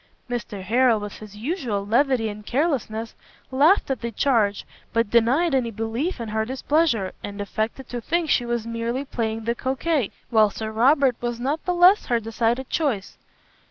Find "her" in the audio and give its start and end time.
6.29-6.43, 12.07-12.19